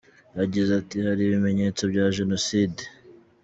[0.39, 2.81] Yagize ati “Hari ibimenyetso bya jenoside.